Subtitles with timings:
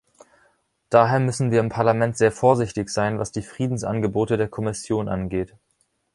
[0.89, 5.53] Daher müssen wir im Parlament sehr vorsichtig sein, was die Friedensangebote der Kommission angeht.